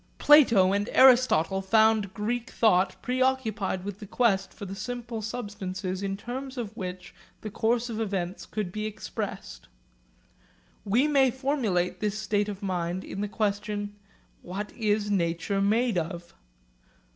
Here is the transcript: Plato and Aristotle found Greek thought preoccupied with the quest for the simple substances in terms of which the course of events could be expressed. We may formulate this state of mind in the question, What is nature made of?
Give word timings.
Plato 0.17 0.73
and 0.73 0.89
Aristotle 0.93 1.61
found 1.61 2.11
Greek 2.15 2.49
thought 2.49 2.99
preoccupied 3.03 3.83
with 3.83 3.99
the 3.99 4.07
quest 4.07 4.51
for 4.51 4.65
the 4.65 4.73
simple 4.73 5.21
substances 5.21 6.01
in 6.01 6.17
terms 6.17 6.57
of 6.57 6.75
which 6.75 7.13
the 7.41 7.51
course 7.51 7.87
of 7.87 8.01
events 8.01 8.47
could 8.47 8.71
be 8.71 8.87
expressed. 8.87 9.67
We 10.83 11.07
may 11.07 11.29
formulate 11.29 11.99
this 11.99 12.17
state 12.17 12.49
of 12.49 12.63
mind 12.63 13.03
in 13.03 13.21
the 13.21 13.27
question, 13.27 13.95
What 14.41 14.71
is 14.73 15.11
nature 15.11 15.61
made 15.61 15.99
of? 15.99 16.33